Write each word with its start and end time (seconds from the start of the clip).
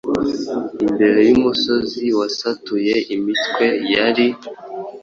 Imbere 0.83 1.19
yumusozi 1.29 2.03
wasatuye 2.17 2.95
imitwe 3.15 3.65
yari 3.93 4.27